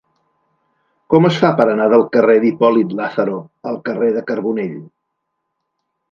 Com 1.13 1.27
es 1.27 1.35
fa 1.41 1.51
per 1.59 1.67
anar 1.73 1.85
del 1.91 2.05
carrer 2.15 2.37
d'Hipòlit 2.45 2.95
Lázaro 2.99 3.35
al 3.73 3.77
carrer 3.89 4.09
de 4.15 4.23
Carbonell? 4.31 4.73